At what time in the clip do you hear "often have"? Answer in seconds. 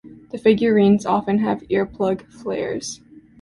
1.05-1.61